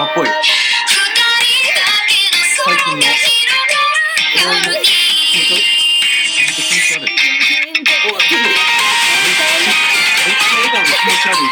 [0.00, 0.26] マっぽい。
[0.26, 0.32] 最
[2.78, 3.28] 近の終わり
[4.40, 4.80] の本当本
[5.44, 5.60] 当
[6.40, 7.04] 気持ち悪い。
[7.04, 11.44] おいちょっとめっちゃ笑顔で気持ち悪い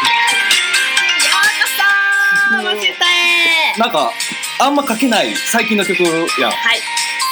[2.63, 2.93] マジで
[3.77, 4.11] なんか
[4.59, 6.01] あんま書けない最近の曲
[6.41, 6.81] やはい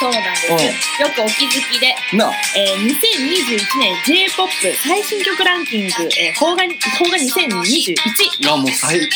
[0.00, 0.58] そうなんです、うん。
[0.58, 4.50] よくお気づきで、んなえー、2021年 J-POP
[4.86, 6.62] 最新曲ランキング、えー、邦画
[6.96, 9.06] 邦画2021がもう最はい。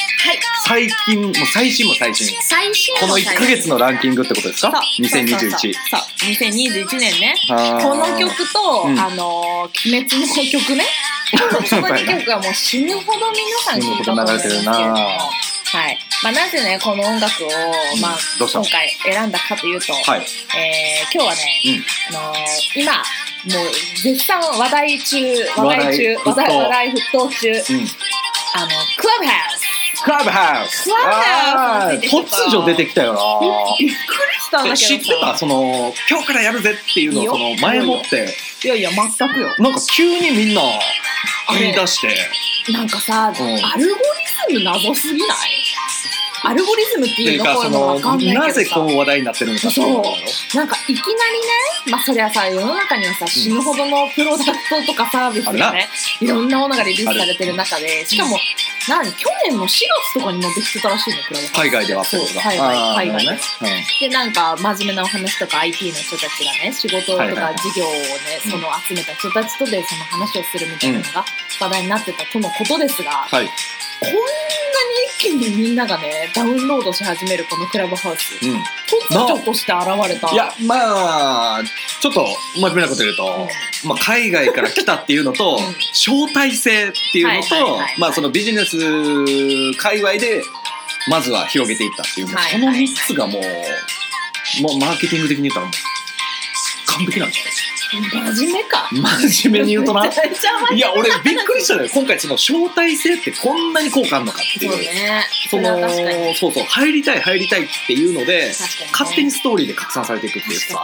[0.66, 2.36] 最近もう最新も最新。
[2.42, 5.38] 最新この1ヶ月のランキングってことですか？2021そう。
[5.38, 5.70] そうそう。
[5.90, 7.34] そう2021年ね
[7.82, 8.98] この曲と、うん。
[8.98, 10.84] あのー、鬼滅の曲 ね。
[11.32, 14.72] この2曲はもう死ぬほど皆さん聞いたと思うんですけれども。
[14.72, 15.98] 死ぬほど流れてるなはい。
[16.22, 17.48] まあ、なぜねこの音楽を、
[18.00, 20.20] まあ、今回選んだかというと、はい。
[20.20, 21.60] えー今日はね、
[22.10, 22.16] うん。
[22.16, 22.36] あのー
[22.80, 23.00] 今も
[23.64, 23.72] う
[24.02, 25.16] 絶賛話題中
[25.56, 27.56] 話題中話題話題沸騰中うん。
[28.54, 33.20] あのクラブハウスクラブハウスクラブハウス突如出てきたよな。
[33.80, 34.86] びっくりしたんだけどさ。
[34.86, 35.36] 知ってた？
[35.38, 38.36] その今日からやるぜっていうのをその前もって。
[38.64, 39.48] いやいや全くよ。
[39.58, 40.62] なんか急にみんな
[41.58, 42.72] 言い出して。
[42.72, 43.46] なんかさ、うん。
[43.64, 44.00] アルゴ
[44.48, 45.61] リズム謎すぎない？
[46.44, 48.46] アルゴリズムっていうののわかんないけどさ。
[48.46, 51.46] なぜこう話題になってるのかっていうなんかいきなりね
[51.90, 55.88] まあそりゃさ世の中にはさ死ぬほどのプロダクトとかサービスがね
[56.20, 58.36] いろんなものがリリースされてる中でしかも
[58.88, 63.84] 何去年の4月とかにもできてたらしいのクラ海外ではそう海外海外なるほどね。
[64.00, 68.50] でなんか真面目なお話とか IT の人たちがね仕事とか事業をねうん。
[68.50, 71.24] その集めた人たちとでその話をするみたいなのが
[71.60, 73.46] 話題になってたとのことですが、うんはい。
[73.46, 74.18] こんな
[75.18, 78.44] 気にみんながねダウンロードし始めるこのクラブハウス。
[78.44, 78.56] うん。
[78.56, 80.32] 突如として現れた。
[80.32, 81.62] いやまあ
[82.00, 83.48] ちょっと真面目なこと言うと、
[83.86, 85.74] まあ、海外から来たっていうのと、うん。
[85.92, 87.94] 招待制っていうのはいはいはいはい。
[87.94, 88.76] とまあそのビジネス
[89.76, 90.42] 界隈で
[91.08, 95.74] まずは広げていったっていう、もうはいその3つがもう、もうマーケティング的に言ったらもう
[96.86, 97.61] 完璧なんです
[98.00, 98.88] 真面目か。
[98.92, 100.06] よ真面目に言うとな。
[100.06, 101.90] いや俺びっくりしたのよ。
[101.92, 104.72] 今回その招待制ってこんなに効果あるのかっていう。
[104.72, 105.26] そうね。
[105.50, 108.52] そのそうそう入りたい入りたいっていうのでね。
[108.92, 110.82] 勝手にストーリーで拡散されていくっていうさ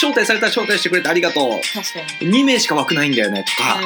[0.00, 1.60] 招待されたら招待してくれてありがとう。
[1.74, 2.30] 確かに。
[2.30, 3.80] 2名しか枠ないんだよねとか、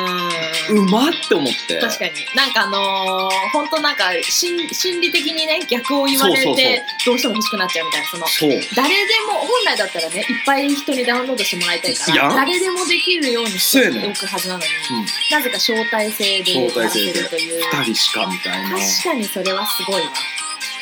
[0.70, 1.78] うまって思って。
[1.80, 2.10] 確かに。
[2.34, 8.08] なんかあのー、本当なんか心心理的にね逆を言われてどうしても欲しくなっちゃうみたいな。
[8.08, 15.06] その誰でも本来だったらねいっぱい人にダウンロードしてもらいたいから誰でもできるようにしておくはずなのに、うん。
[15.30, 17.20] なぜか招待制でやらせ招待制で。
[17.20, 18.70] るという2人しかみたいな。
[18.70, 20.12] 確かにそれはすごいわ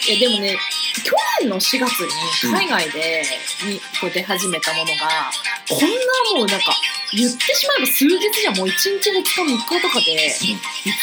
[0.09, 0.57] えでもね
[1.05, 3.23] 去年の4月に海外で、
[3.67, 5.31] にこう出始めたものが
[5.69, 6.73] こんなもうなんか
[7.13, 10.31] 言ってしまえば数日じゃもう1日2日3日とかで、い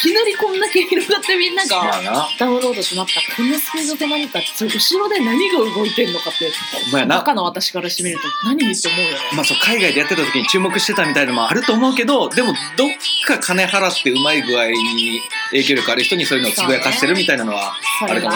[0.02, 9.18] きなりこんだけ広がってみんなが、ダウンロードとなったこのスピードと何か後ろで何が動いてんのかって中の私からしてみると何って思うよね。
[9.34, 12.90] まあそう海外でやってた時に注目してたみたいなのもあると思うけどでもどっ
[13.26, 15.20] か金払ってうまい具合に
[15.50, 18.28] 影響力ある人にそういうのをつぶやかしてるみたいなのはあるね。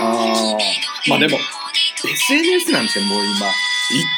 [0.00, 0.67] あー
[1.08, 1.38] まあでも
[2.04, 3.46] SNS なんてもう今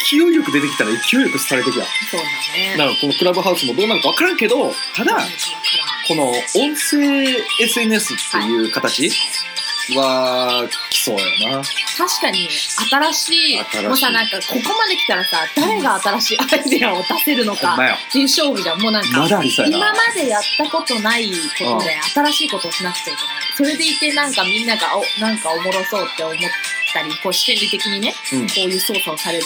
[0.09, 1.89] 勢いよく出てきたら勢いよく廃れてくやん。
[2.11, 2.27] そうだ
[2.59, 2.77] ね。
[2.77, 5.19] だからこのクラブハウスもどうなるか分からんけどただ
[6.09, 6.35] この音
[6.77, 7.25] 声
[7.61, 9.11] SNS っていう形
[9.95, 11.63] は来そうやな。
[11.63, 13.59] 確かに新しい。
[13.59, 17.95] 新しいもうさなんかここまで来たらさ誰が新しいアイデアを出せるのかほんまや。
[17.95, 19.77] っていう勝負じゃんもうなんかまだありそうやな。
[19.79, 23.43] 今までやったことないことで新しいことをしなくちゃいけない。
[23.57, 26.37] それでいてなんかみんながおなんかおもろそうって思っ
[26.93, 28.47] たりこう心理的にね、うん。
[28.47, 29.45] こういう操作をされて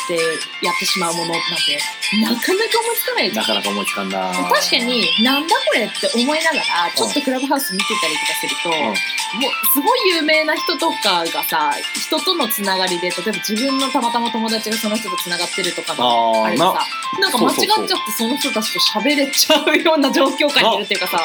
[0.62, 1.78] やってしまうものなんて
[2.20, 3.32] なかなか思いつかない。
[3.32, 4.32] じゃなんかなか思いつかんな。
[4.32, 9.14] 確かになんだこれって思いながらちょっとクラブハウス見てたりとかすると、うん。
[9.40, 16.74] もうすごい有名な人とかがさ人とのつながりで例えば自分のたまたま友達がその人とつながってるとかのあれでさ
[17.20, 21.18] なんか間違っちゃってその人たちと喋れちゃうような状況下にいるっていうかさ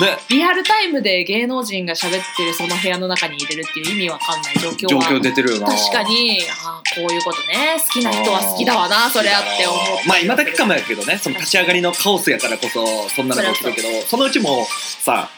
[0.00, 0.18] ね。
[0.28, 5.66] リアルタイムで芸能人が喋ってるその部屋の中に入れるっていう意味わかんない状況状は況出てるよな。
[5.68, 6.40] 確かに。
[6.64, 7.76] あーこういうことね。
[7.78, 11.18] 好きな人は好きだわなそれあって思うまあ今だけかもやけどね。
[11.18, 14.66] その立ち上がりのカオスやからこそそんなのが起きるけどそのうちも
[15.00, 15.28] さ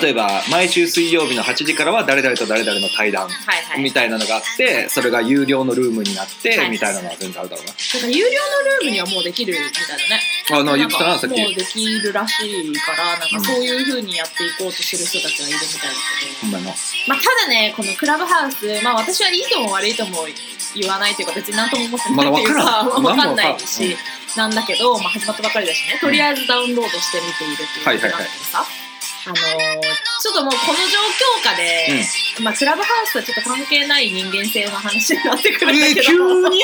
[0.00, 3.82] 例えば毎週水曜日の8時からは誰々と誰々の対談はいはい。
[3.82, 6.70] みたいなのがあってそれが有料のルームになってはい。
[6.70, 7.72] みたいなのは全然あるだろうな。
[7.72, 10.20] なんか有料のルームにはもうできるみたいだね。
[10.50, 11.40] あな言ってたなさっき。
[11.40, 16.70] もうできるらしいからなんかそういう風にやっていこうとする人たちがいるみたいだけど、ほんまやな。
[17.08, 20.26] まあ、ただねこのクラブハウスまあ私はいいとも悪いとも
[20.74, 23.96] 言わないというか別に何とも思ってないっていうか、まだわからないし、
[24.36, 25.98] なんだけど、まあ、始まったばかりだしね。
[26.00, 28.64] とりあえずダウンロードしてみているっていうことなんだけどさ、
[29.26, 29.36] あのー
[30.18, 32.02] ちょっともうこの状況下で、
[32.42, 36.62] まあクラブハウスとはちょっと関係ない人間性の話になってくるんだえー、けど、急に？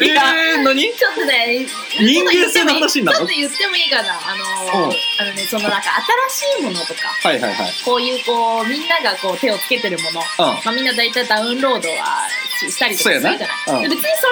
[0.00, 0.82] えー、何？
[0.94, 1.66] ちょっとね
[1.98, 3.18] 人間性の話になる？
[3.18, 4.14] ちょっと言ってもいいかな。
[4.14, 4.92] あのーうん。
[5.20, 5.90] あのねそのなんか
[6.30, 7.72] 新しいものとかはいはいはい。
[7.84, 10.64] こういうこうみんながこう手をつけてるもの、うん。
[10.64, 12.28] まあ、みんな大体ダウンロードは
[12.60, 13.46] ししたりとかするじゃない、な。
[13.74, 13.82] うん。
[13.82, 14.26] で別にそ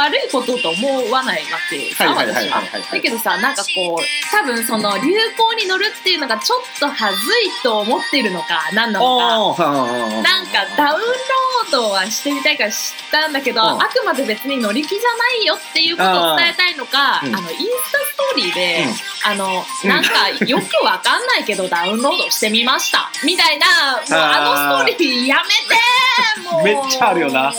[0.00, 9.62] れをね悪いことと思わないわけさ、はいはいはいだけどさなんかこう多分その流行に乗るっていうのがちょっと恥ずいと思っているのか何なのか。
[10.22, 12.76] なんかダウンロードはしてみたいから知っ
[13.10, 13.68] たんだけど、うん。
[13.82, 17.28] あくまで別に乗り気じゃないよっていうことを伝えたいのか、あー。
[17.28, 17.36] うん。
[17.36, 19.32] あのインスタストーリーで、うん。
[19.32, 23.10] あのうんなんかよくわかんないけどダウンロードしてみました。
[23.24, 26.62] みたいなもうあのストーリーやめてもう。
[26.64, 27.52] めっちゃあるよな。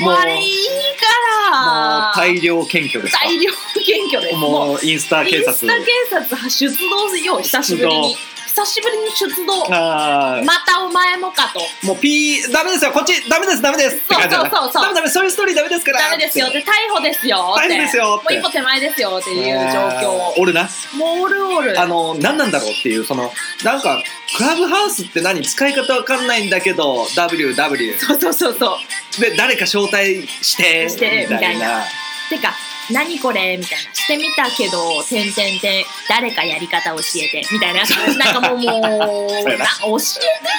[0.00, 0.14] もう。
[0.14, 0.66] あれいい
[0.98, 1.06] か
[1.50, 2.06] ら。
[2.06, 3.24] もう大量検挙ですか。
[3.24, 4.36] 大量検挙です。
[4.36, 5.50] もうインスタ警察。
[5.50, 8.16] インスタ警察出動よ久しぶりに。
[8.56, 9.68] 久しぶりに出動。
[9.68, 11.60] またお前もかと。
[11.86, 12.92] もうピーダメですよ。
[12.92, 13.98] こっちダメですダメです。
[14.08, 14.82] そうそうそうそう。
[14.82, 16.00] ダメダメそういうストーリーダメですから。
[16.00, 16.50] ダメですよ。
[16.50, 17.74] で逮捕ですよって。
[17.74, 18.34] 逮捕ですよって。
[18.34, 20.10] もう一歩手前ですよっていう状況。
[20.10, 20.40] あー。
[20.40, 20.68] 俺な。
[20.96, 23.32] もうおるおるあの何なんだろうっていうその
[23.64, 24.02] なんか
[24.36, 28.78] クラブハウスって何使い方わかんないんだけど WW そうそうそうそ
[29.18, 29.20] う。
[29.20, 31.58] で誰か招待してしてみたいな。
[31.58, 31.84] みたいな。
[32.30, 32.54] てか
[32.92, 33.56] 何これ？
[33.56, 33.94] みたいな。
[33.94, 37.42] してみたけどてんてんてん誰かやり方教えて。
[37.52, 37.82] みたいな。
[38.16, 39.66] なんかもうもうなな。
[39.66, 40.00] 教え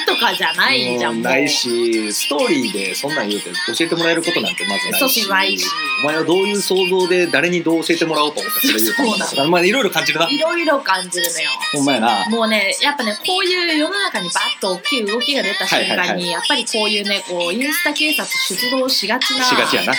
[0.05, 1.21] てとかじゃないじゃん。
[1.21, 4.99] ないしストーリーでそんなん言うて教えてもらえることなんてまずないし。
[4.99, 5.65] そうしないし。
[6.03, 8.83] お前はどういう想像で誰にどう教えてもらおうと思ってそれ言
[9.15, 10.29] うたそうなまあいろいろ感じるな。
[10.29, 11.49] いろいろ感じるのよ。
[11.73, 12.29] ほんまやな。
[12.29, 16.31] もうねやっぱねこういう世の中にバッと大きい動きが出た瞬間に、はいはいはい。
[16.31, 19.93] やっぱりこういうねこうインスタ警察出動しがちなしがちやな。
[19.93, 19.95] あ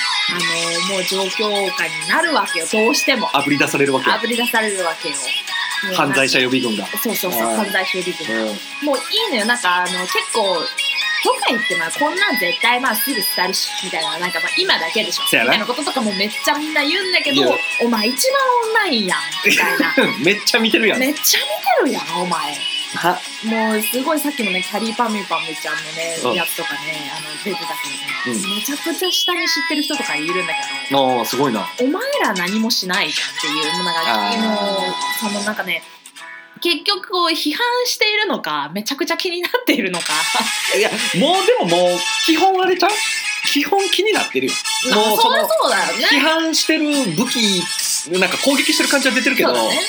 [0.88, 2.66] のもう状況下になるわけよ。
[2.70, 3.28] どうしても。
[3.32, 5.14] あぶり出されるわけあぶり出されるわけよ。
[5.94, 6.86] 犯罪者予備軍が。
[6.86, 8.86] そうそうそう犯罪者予備軍うん。
[8.86, 9.44] もういいのよ。
[9.46, 10.60] なんかあの結構
[11.22, 15.24] とか言ってまあこんなん絶対まあすぐ伝わるしみたいななんかまあ今だけでしょ。
[15.24, 17.42] みたいなこととかもめっちゃみんな言うんだけど
[17.82, 19.94] お前一番オンラインやんみたいな。
[20.24, 20.98] めっちゃ見てるやん。
[20.98, 21.40] めっちゃ
[21.84, 22.56] 見てるやんお前
[22.96, 26.28] はもうすごいさっきもねキャリーパミュパミュちゃんのねう。
[26.28, 27.74] んやつとかねあの出てた
[28.24, 30.54] けどね、うめちゃくちゃ下に知ってる人とかいるんだ
[30.88, 31.66] けどああすごいな。
[31.80, 34.52] お前ら何もしないじゃんっていうもうなんかあーも
[34.88, 35.82] うそのなんかね
[36.60, 40.06] 結局こう批判しているのかめちゃくちゃ気になっているのか。
[40.76, 40.90] いや
[41.20, 42.90] もうでももう基本あれちゃう？
[43.46, 44.52] 基本気になってるよ。
[44.94, 46.06] もうそのそりゃそうだよね。
[46.10, 46.84] 批判してる
[47.16, 47.62] 武器
[48.18, 49.80] なんか攻撃してる感じは出てるけど、そうだね。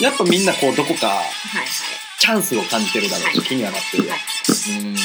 [0.00, 1.66] やっぱみんなこうどこかはいはい
[2.26, 3.46] チャンスを感じてるだろうし、はい。
[3.46, 4.14] 気にはなってるよ、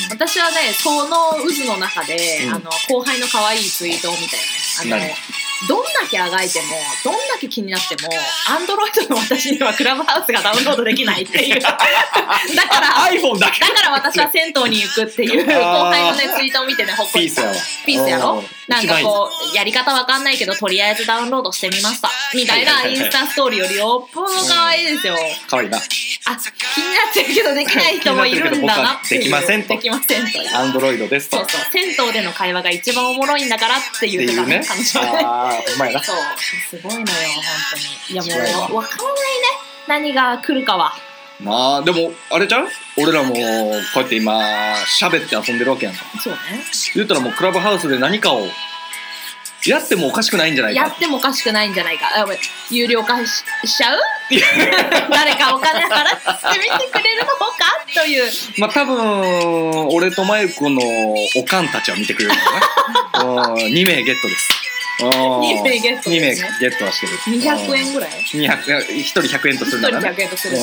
[0.09, 2.53] 私はねその渦の中で、うん。
[2.55, 4.49] あの後輩の可愛いツイートを見たよね。
[4.81, 5.13] あの何？
[5.67, 6.65] どんだけあがいても
[7.03, 8.09] どんだけ気になっても
[8.49, 11.59] アンドロイドの私にはクラブハウスがダウンロードできないっていう。
[11.59, 13.59] だからあ iPhone だけ。
[13.59, 17.43] だから私は銭湯に行くっていう後輩のねツイートを見てねほっこりした。
[17.43, 17.61] ピースやわ。
[17.85, 18.39] ピースやろ？
[18.39, 22.09] うんなんかこうやり方わかんないけどとりあえずダウンロードしてみました。
[22.33, 25.17] みたいなインスタストーリーよりよっぽど可愛いですよ。
[25.49, 25.77] かわいいな。
[25.77, 29.21] あ気になってるけどできない人もいるんだなっていう。
[29.23, 29.67] できませんと。
[29.69, 31.37] できませんとアンドロイドですと。
[31.37, 31.61] そうそう。
[31.71, 34.59] 銭湯での会話が一番おもろいんだからってって言ってたいうね。
[34.59, 36.15] ね彼女はねああほんまやなそう。
[36.69, 37.13] すごいのよ本
[37.71, 37.83] 当に。
[38.09, 38.83] いやもうわ。
[38.83, 39.13] からないね。
[39.87, 40.93] 何が来るかは。
[41.41, 42.67] なあでもあれちゃう
[42.97, 44.39] 俺らもこうやって今
[44.85, 46.03] 喋って遊んでるわけやんか。
[46.21, 46.39] そうね。
[46.95, 48.45] 言ったらもうクラブハウスで何かを
[49.65, 50.81] やってもおかしくないんじゃないか。
[50.81, 52.05] やってもおかしくないんじゃないか。
[52.15, 52.39] あごめん。
[52.69, 53.99] 有料化ししちゃう？
[55.11, 57.85] 誰かお金払ってみてくれるのか？
[57.93, 58.31] という。
[58.59, 60.79] まあ多分俺とマユコの
[61.35, 64.49] おかんたちは見てくれるからね2名ゲットです
[65.09, 67.13] 二名ゲット2名ゲットはしてる。
[67.39, 68.47] 200円ぐらい？200
[68.87, 69.99] 1人100円とす1人るな。
[69.99, 70.57] らね100円とする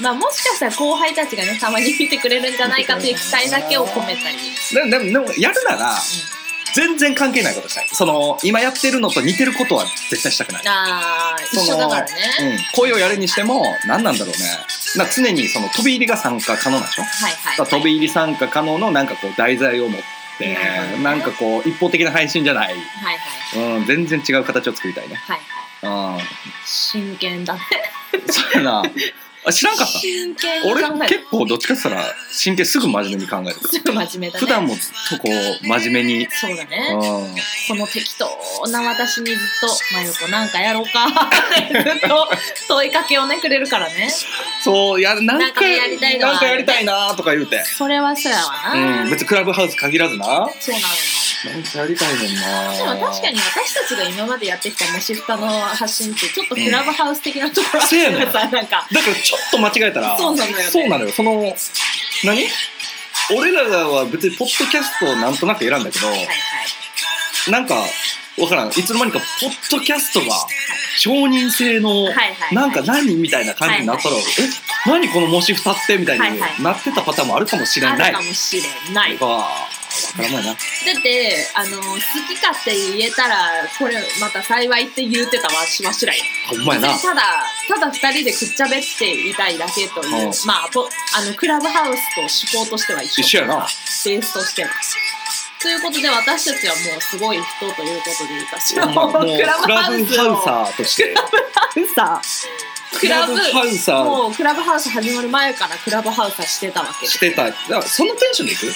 [0.00, 4.36] まあもしかしたら後輩たちがねたまに見てくれるんじゃないかという期待だけを込めたり、
[4.82, 5.94] うんでもでもやるなら
[6.74, 7.86] 全然関係ないことしたい。
[7.92, 10.62] その今やってるのと似てることは絶対したくない。
[10.66, 12.10] ああ一緒だからね、
[12.40, 14.34] うん、声をやるにしても何なんだろうね。
[14.96, 20.00] な常にその飛び入りが参加可能なんでしょ、はいはい、だから飛び入り参加可能のなんかこう題材を持っ
[20.38, 21.04] て、なるほどね。
[21.04, 23.18] なんかこう一方的な配信じゃない、はい
[23.58, 23.78] はい。
[23.78, 25.14] うん、全然違う形を作りたいね。
[25.14, 25.40] はい
[25.82, 26.18] はい。
[26.18, 26.24] うん。
[26.66, 27.60] 真剣だね。
[28.26, 28.82] そうやな
[29.46, 29.98] あ知らんかった。
[29.98, 31.18] 真剣に考俺える。
[31.18, 34.40] 結構どっちかって言ったら真剣すぐ真面目に考える すぐ真面目だね。
[34.40, 35.30] 普段もずっとこ
[35.62, 36.98] う真面目に、そうだね、うん、
[37.68, 41.06] この適当な私にずっと「真由子なんかやろうか」
[41.68, 42.28] ってずっと
[42.68, 44.12] 問いかけをねくれるからね。
[44.62, 50.24] そうやなんかなんかやりたいのはなんかやりたいなとか言うて、それはそうやわな、うん、別にクラブハウス限らずな。
[50.26, 50.50] そうなのよ
[51.44, 52.72] なんかやりたいねんな。
[52.72, 58.62] でも確かに私たちが今までやってきたもしふたの発信ってちょっとクラブハウス的なところあるからさ、な。
[58.62, 58.88] んか。
[58.90, 60.62] だからちょっと間違えたらそうなのよね。
[60.64, 61.12] そうなのよ。
[61.12, 61.54] その
[62.24, 62.48] 何？
[63.36, 67.50] 俺らは別にポッドキャストをなんとなく選んだけど、はいはい。
[67.50, 67.74] なんか
[68.38, 68.68] わからん。
[68.68, 70.26] いつの間にかポッドキャストが
[70.98, 72.54] 承認制の、はいはいはい。
[72.54, 74.26] なんか何みたいな感じになったら、はいえ？
[74.86, 76.62] 何このもし二ってみたいにはいはい。
[76.62, 79.16] なってたパターンもあるかもしれない、あるかもしれない
[80.22, 80.42] もんな。
[80.42, 80.56] だっ
[81.02, 86.88] てあの好き勝手言えたらこれまた幸いって言うてたわしわしらよほんまやな。
[86.98, 87.22] ただ
[87.68, 90.32] ただ二人でくっちゃべっていたいだけという、うん。
[90.46, 92.20] まあポあのクラブハウスと
[92.58, 93.22] 思考としては一緒。
[93.22, 93.66] 一緒やな。
[94.04, 94.70] ベースとしては。
[95.60, 100.06] ということで私たちはもうすごい人ということでいいかしらクラブハウ
[100.44, 101.14] サーとして。
[101.14, 101.86] ー。
[101.94, 102.20] さ
[103.00, 107.06] クラブハウサーもうクラブハウス始まる前からクラブハウスはしてたわけ。
[107.06, 107.44] してた。
[107.46, 108.66] だからそのテンションでいく？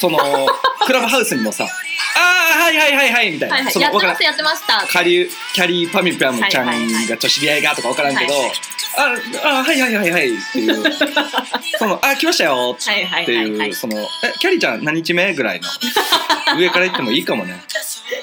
[0.00, 0.18] その
[0.86, 1.64] クラブハウスにもさ
[2.16, 4.86] 「ああはいはいはいはい」みたいな、はいはやってますやってました。
[4.86, 8.52] カリキャリーパミュパムちゃんがちょ知り合いがとか分からんけど、はいはい
[8.96, 9.10] あ
[9.58, 10.84] あはいはいはいはいっていう。
[11.78, 12.76] そのあ来ましたよ。
[12.80, 15.68] はいはいっていう、そのえキャリーちゃん何日目ぐらいの？
[16.56, 17.60] 上から言ってもいいかもね、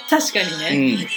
[0.10, 0.70] 確かにうね、
[1.04, 1.08] ん、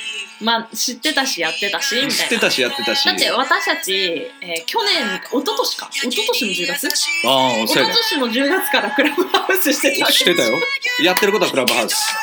[0.40, 2.14] まあ知ってたしやってたしみたいな。
[2.14, 3.04] 知ってたしやってたし。
[3.06, 3.92] だって私たち、
[4.40, 5.88] えー去年一昨年か。
[5.92, 6.88] 一昨年の10月？
[7.26, 10.58] ああ一昨年の10月からクラブハウスしてたねしてたよ。
[11.02, 11.96] やってることはクラブハウス。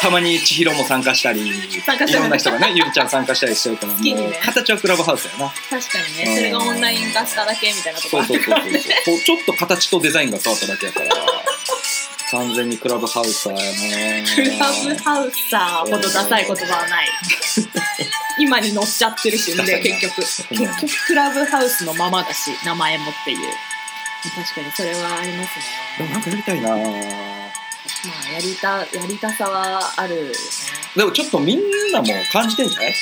[0.00, 1.52] たまに千尋も参加したり
[1.86, 5.52] 参加してるいろんな人がねゆりちゃん参加したりしてるからもう形はクラブハウスやな。
[5.70, 6.36] 確かにね。
[6.36, 8.62] それがオンライン化しただけみたいなところそうそうそう
[9.04, 11.08] そうちょっと形とデザインが変わっただけやから
[12.32, 17.08] 完全にクラブハウサーやなクラブハウサーほどダサい言葉はない。
[18.40, 20.16] 今に乗っちゃってるしで結局。
[20.22, 23.38] 結局クラブハウスのままだし名前もっていう。
[24.34, 25.64] 確かにそれはありますね。
[25.98, 26.68] でもなんかやりたいな。
[26.70, 30.32] まあやりたやりたさはある
[30.96, 31.60] でもちょっとみん
[31.92, 32.94] なも感じてんじゃない？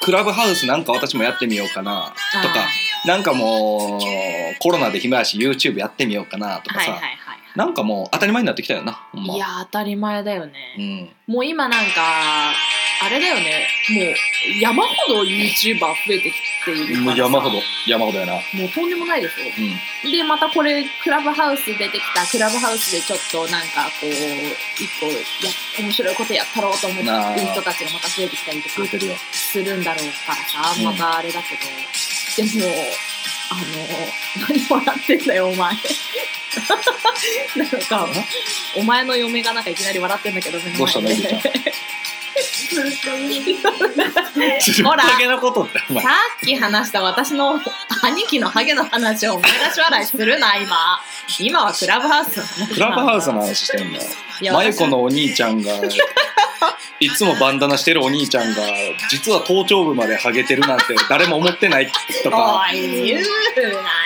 [0.00, 2.66] クラブハウスなんか私もやってみようかなとか
[3.04, 7.18] なんかもうコロナで暇やし YouTube やってみようかなとかさ、はいはいはい
[7.56, 9.34] なんかもう当たり前になってきたよなほんま。
[9.34, 12.52] いや当たり前だようね、ん、もう今なんか
[13.02, 13.66] あれだよね。
[13.94, 16.34] もう山ほど YouTuber 増えてき
[16.66, 17.00] ているからさ。
[17.00, 17.62] もう山ほど。
[17.86, 18.32] 山ほどやな。
[18.34, 19.46] もうとんでもないですよ
[20.04, 20.12] うん。
[20.12, 22.26] でまたこれクラブハウス出てきた。
[22.30, 25.16] クラブハウスでちょっとなんかこう一個や
[25.80, 27.34] 面白いことやったろうと思ってなあ。
[27.34, 29.14] る人たちがまた増えてきたりとか増えてるよ。
[29.32, 30.76] するんだろうからさ。
[30.78, 30.84] うん。
[30.84, 31.64] またあれだけど、
[32.36, 32.68] でも
[33.50, 33.62] あの
[34.48, 35.74] 何笑ってんだよお前。
[37.56, 38.06] なんか
[38.76, 41.40] お前の嫁がなんかいきなり笑ってんだけどどうしたのゆりちゃん？
[44.84, 46.02] ほらハゲのことってお前。
[46.02, 46.10] さ
[46.42, 47.60] っき話した私の
[48.02, 50.76] 兄貴のハゲの話を思い出し笑いするな今。
[51.38, 54.02] 今はクラブハウスの話クラブハウスの話してんだよ
[54.40, 55.72] いやマユコのお兄ちゃんが
[57.02, 58.62] いつもバンダナしてるお兄ちゃんが
[59.10, 61.90] 実は頭頂部までハゲてるなんて誰も思ってない
[62.22, 62.62] とか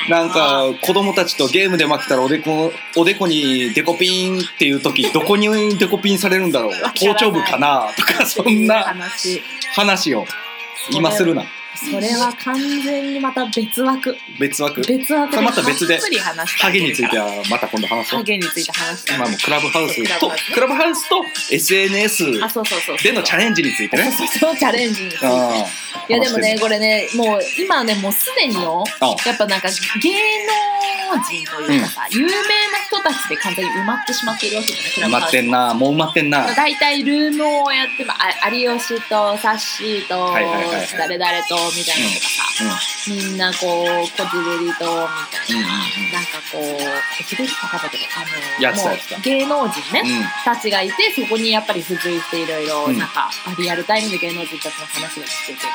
[0.08, 6.72] なんか子供たちとゲームで負けたらおでこおでこにデコピンっていう時どこにデコピンされるんだろう。
[6.72, 7.88] 頭頂部かな？
[7.96, 9.42] とかそんな話。
[9.74, 10.24] 話を
[10.92, 11.42] 今するな
[11.76, 14.16] それは完全にまた別枠。
[14.38, 14.81] 別枠？
[14.83, 15.95] 別枠それまた別で。
[15.97, 18.19] たっぷり話したハゲについてはまた今度話そう。
[18.21, 20.21] ハゲについて話した今もうクラブハウス。
[20.21, 24.11] とクラブハウスと SNS あそうそうそうでのチャレンジについてね。
[24.11, 25.26] そうそうそうチャレンジについて。
[25.26, 25.66] あ
[26.09, 29.69] いやでもねこれねもう今ねもうすでによあやっぱなんか
[30.02, 32.35] 芸能人というかさ、有名な
[32.85, 35.33] 人たちで完全に埋まってしまっているわけじゃないクラ埋まっブハウス。
[35.33, 36.54] てんなもう埋まってんな。
[36.54, 40.88] 大体ルームをやってもあ有吉とサッシーとはいはいはいはい。
[40.99, 42.44] 誰々とみたいなのとかさ、
[43.09, 46.12] みんなこうこじるりとみたいな、うんうんうん。
[46.12, 50.25] なんかこうこじるりとかだけどあの芸能人ね、うん。
[50.44, 52.99] たちがいてそこにやっぱり付随していろいろうん。
[52.99, 55.68] なんか、あリアルタイムで芸能人たちの話が聞けてる、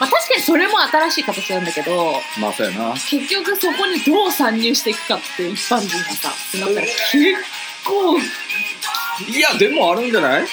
[0.00, 2.92] まあ、確かにそれも新しい形なんだけどまあそうやな。
[2.94, 7.44] 結局そこにどう参入していくかって一般人がさなったら結
[7.84, 10.46] 構いやでもあるんじゃない？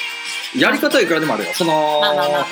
[0.55, 1.51] やり方はいくらでもあるよ。
[1.53, 2.45] そのまあまあまあまあね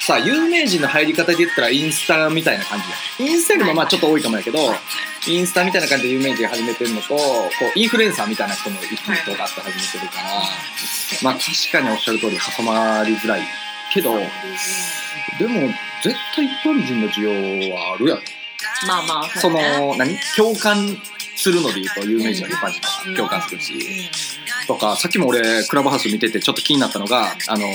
[0.00, 3.30] さあ有名人の入り方で言ったらインスタみたいな感じや。
[3.30, 4.58] インスタよりもまあちょっと多いかもやけど、
[5.26, 10.30] インスタみたいな感じで有名人が始めてるのとこうインフルエンサーみたいな人も一気に動画って始めてるから、
[11.22, 13.42] まあ確かにおっしゃる通り挟まりづらい
[13.92, 15.68] けどでも
[16.02, 18.22] 絶対一般人の需要はあるやろ。
[18.86, 19.78] まあまあそね。
[19.78, 20.16] の何？
[20.36, 20.96] 共感
[21.36, 24.10] するので言うと有名人は一般人が共感するし、
[24.68, 27.66] とかさっきも俺クラブハウス見ててちょっと気になったのがあの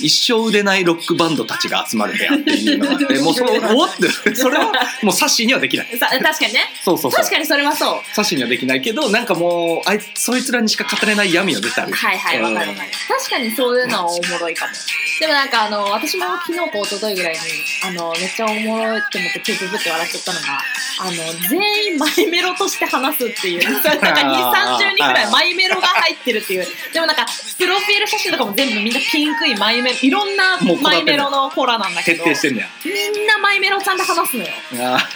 [0.00, 5.98] 一生売れないロックバンドたちが集まる部屋っていうのがあって もうそれ終わってそれはもうサッシーにはできない。
[5.98, 6.70] さ確かにね。
[6.84, 7.20] そうそうそう。
[7.22, 8.14] 確かにそれはそう。
[8.14, 11.94] サッシーにはできないけどなんかもうあいそいつらにしか語れない闇は絶対ある。
[11.94, 12.90] はいはいわかるわかる。
[13.08, 14.72] 確かにそういうのはおもろいかも。
[15.20, 17.38] でもなんかあの私も昨日か一昨日ぐらいに
[17.84, 20.60] あのめっちゃおもろいって思ってプープって笑っちゃったのが
[21.00, 23.62] あの全員マイメロとして話すっていう。
[23.72, 26.66] なんか2 3 0人ぐらいマイメロが入ってるっていう。
[26.92, 27.26] でもなんか
[27.58, 34.50] プロフィール写真とかも全部みんなピンクいマイメロいろんなマイメロのコーラなんだけ徹ど底してんねみんなマイメロちゃんと話すのよ。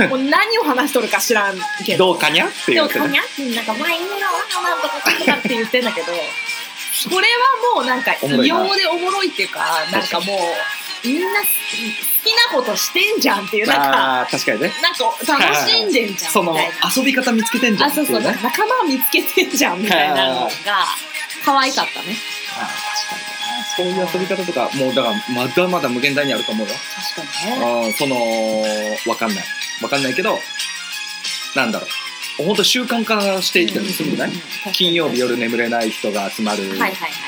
[0.09, 2.07] もう何を話しとるか知らんけーど。
[2.07, 3.23] どうかにゃってで言ってねもかにゃ？
[3.23, 6.07] ってなんかマイメロはなんとかとかって言ってんだけど
[6.95, 7.23] それは
[7.75, 10.35] もうなんか異様でおもろいっていうかなんかも
[11.05, 11.47] うみんな好
[12.25, 14.73] きなことしてんじゃんっていうなんか確かにね。
[14.83, 16.93] なんか楽しんでんじゃんそのみたいな。
[16.97, 20.51] 遊び方見つけてんじゃんあそうそう仲間を見つけてんじゃんみたいなのが
[21.47, 22.17] 可愛かったね。
[22.59, 22.67] あー
[23.79, 26.75] 確かになそういう遊び方とかもうだからまだまだ無限大にあると思うよ。
[27.15, 27.87] 確かにね。
[27.87, 28.17] うんその
[29.09, 29.45] わかんない。
[29.83, 30.39] わかんないけど
[31.55, 32.45] なんだろう。
[32.45, 34.37] 本当習慣化していったりするんじゃない
[34.75, 36.65] 金曜日夜眠れない人が集まる、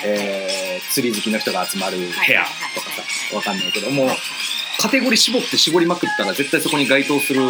[0.04, 2.44] えー釣り好きの人が集まる部屋
[2.74, 4.16] とかさわかんないけどもうはい
[4.80, 7.40] カテゴリー絞って絞りまくったら絶対そこに該当する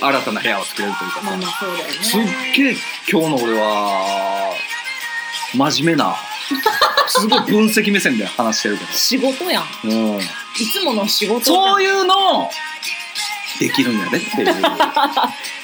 [0.00, 1.38] 新たな部屋を作れるというかさ。
[2.02, 2.20] すっ
[2.56, 2.76] げえ
[3.08, 4.37] 今日の俺は
[5.54, 6.16] 真面目な
[7.08, 9.64] すごい分析目線で話してるけ仕事やん。
[9.84, 10.22] ど、うん、い
[10.72, 12.50] つもの仕事そうういうのを
[13.58, 14.54] できるんやでっていう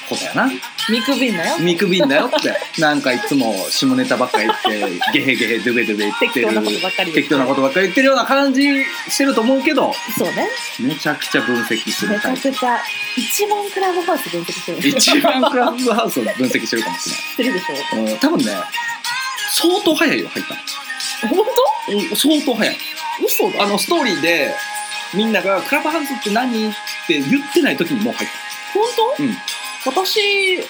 [0.09, 0.51] ことやな。
[0.89, 1.57] 見くびんなよ。
[1.59, 2.81] 見くびんだよって。
[2.81, 6.47] なんかいつも下ネタばっかり言ってゲヘゲヘドゥベドゥベ言ってる。
[6.47, 8.61] 適当なことばっかり言って適当なことばっかり言ってるような感じ
[9.09, 10.47] してると思うけどそうね。
[10.79, 12.49] めちゃくちゃ分析するめちタイプ。
[12.49, 12.79] ゃくちゃ
[13.17, 14.87] 一番クラブハウス分析してる。
[14.89, 17.21] 一番クラブハウスを分析してるかもしれない。
[17.21, 17.97] してるでしょ。
[17.97, 18.51] うん多分ね
[19.57, 21.43] 相当早いよ入った本の
[21.89, 22.77] うん相当早い。
[23.19, 23.63] 当嘘だ。
[23.63, 24.53] あのストーリーで
[25.13, 26.71] みんなが「クラブハウスって何?」っ
[27.07, 28.29] て言ってない時にもう入っ
[28.73, 28.83] 本
[29.17, 29.37] 当、うん。
[29.85, 30.19] 私
[30.57, 30.63] 入っ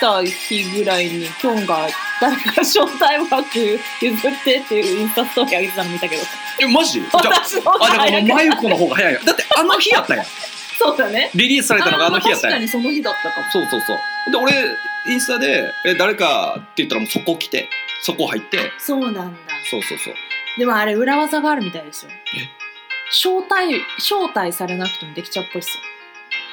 [0.00, 1.88] た日ぐらいにキョンが
[2.20, 6.22] 誰か招待枠譲ってっていうインスタストーリー上げてたの見たけど。
[6.22, 6.28] た
[6.60, 7.00] えマジ？
[7.00, 9.14] じゃあ私のあだからもう早く真由子の方が早い。
[9.14, 10.26] よだってあの日やったやん
[10.78, 11.30] そうだね。
[11.34, 12.58] リリースされたのがあの日やったや。
[12.58, 13.50] ん確かにその日だったかも。
[13.50, 14.30] そうそうそう。
[14.30, 14.52] で俺
[15.08, 17.68] インスタで「え誰か?」って言ったらもうそこ来て
[18.02, 18.58] そこ入って。
[18.78, 19.22] そうなんだ。
[19.70, 20.14] そうそうそう。
[20.58, 22.10] でもあれ裏技があるみたいですよ。
[23.10, 25.76] 招待招待されなくてもできちゃうっぽいっす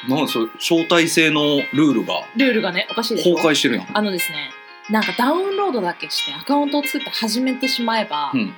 [0.10, 0.16] よ。
[0.16, 2.24] なんでそれ招待制のルールが。
[2.36, 3.36] ルールがねおかしいでしょ？
[3.36, 3.88] 崩壊してるやん。
[3.94, 4.52] あのですね
[4.90, 8.54] なんかダウンロードだけしてアカウントを作って始めてしまえば、うん。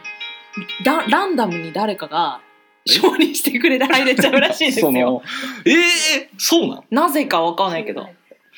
[0.84, 2.40] だランダムに誰かが
[2.86, 5.22] 承認してくれて入れちゃうらしいです そよの
[5.66, 8.08] ええそうなんなぜかわかんないけど。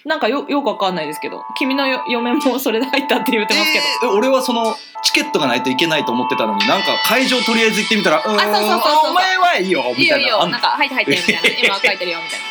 [0.05, 1.41] なんかよよくわかんないですけど。
[1.57, 8.79] 君のよ嫁もそれで入ったって言ってますけど、えー俺はそのチケットがないといけないと思ってたのになんか会場とりあえず行ってみたら「うーんそうそうそうそう。
[9.07, 11.59] あお前はいいよ」いいよいいみたいなあんのよなんか入って入ってみたいな。
[11.67, 12.45] 今書いてるよみたいな。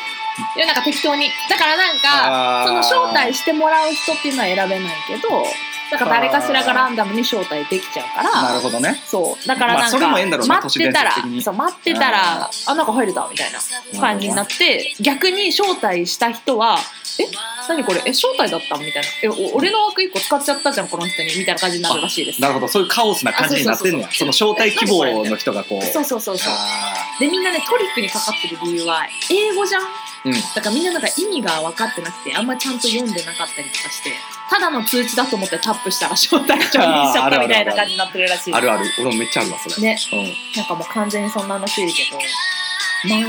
[0.57, 1.31] でなんか適当に。
[1.51, 2.83] だからなんかあー。
[2.83, 5.47] その招待してもらう人っていうのは選べないけど
[5.93, 9.01] なんか誰かしらがランダムに招待できちゃうからなるほどね。
[9.07, 9.47] そう。
[9.47, 16.79] だからなんか、まあそれもええんだろうな待ってたらそう待ってたらあなんか入れたみたいな感じになって逆に招待した人は
[17.21, 17.25] 「え
[17.69, 18.01] 何これ？
[18.07, 22.41] え招待だった?」みたいな「えお俺の枠1個使っちゃったじゃんこの人に」みたいな感じになるらしいです。
[22.41, 22.69] なるほど。
[22.69, 25.87] そういうカオスな感じになってんねその招待希望の人がこう。
[25.87, 26.53] そうそうそうそう。
[26.55, 29.83] あでみんなねトリックにかかってる理由は英語じゃん？
[29.83, 29.85] ー
[30.25, 30.33] うん。
[30.33, 34.11] だからみんななんか意味が分かってなくてあんまちゃんと読んでなかったりとかして
[34.53, 38.85] ただの通知だと思ってタップしたら招待状にしちゃったみたいな感じになってるらしいあるある。
[39.01, 39.89] 俺もめっちゃあるわそれ。
[39.89, 39.97] ね。
[40.13, 40.25] うん
[40.57, 42.19] なんかもう完全にそんな話いるけど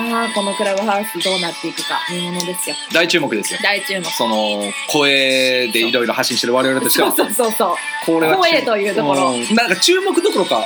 [0.09, 2.75] まあこのクラブハウスどうなっていくか見ものですよ。
[2.93, 3.59] 大注目ですよ。
[3.63, 4.05] 大注目。
[4.05, 7.11] その声でいろいろ発信してる我々としては。
[7.15, 9.31] そうそうそうこれは声というところ。
[9.31, 9.55] うん。
[9.55, 10.65] なんか注目どころか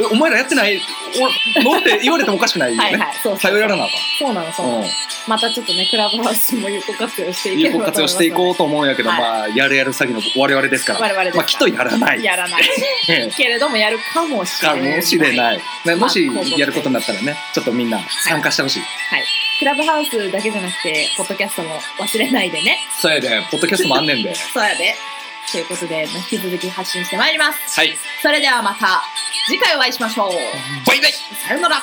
[0.00, 0.80] えお前らやってない？
[1.60, 2.84] おのって言われてもおかしくないよね。
[2.84, 4.84] はいはいそう頼らなあかそうなのそうなの、ん
[5.26, 9.20] またちょっとねクラブハウスも有効活用していけ有効活用していこうと思うんやけど、はい。
[9.20, 12.22] まあやるやる詐欺の我々ですから我々ですまあきっとやらない。
[12.22, 12.62] やらない。
[13.36, 14.96] けれどもやるかもしれかない。
[14.96, 19.24] もしれない、ね、もしまあやることになったらねちょっとみんな参加してほしい、はい。
[19.58, 22.78] クラブハウスだけじゃなくてポッドキャストも忘れないでね。
[23.00, 23.28] そうやで。
[23.50, 24.34] ポッドキャストもあんねんで。
[24.52, 24.94] そうやで。
[25.50, 27.80] ということでまあ引き続き発信してまいります。
[27.80, 27.96] はい。
[28.22, 29.02] それではまた
[29.46, 30.30] 次回お会いしましょう。
[30.86, 31.12] バイバイ。
[31.12, 31.82] さようなら